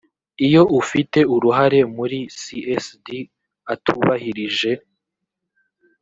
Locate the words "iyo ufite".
0.45-1.19